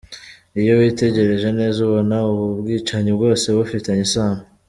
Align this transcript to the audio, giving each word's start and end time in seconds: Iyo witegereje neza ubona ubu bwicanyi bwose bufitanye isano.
Iyo 0.61 0.73
witegereje 0.79 1.49
neza 1.59 1.77
ubona 1.87 2.15
ubu 2.31 2.45
bwicanyi 2.59 3.11
bwose 3.17 3.45
bufitanye 3.55 4.01
isano. 4.09 4.41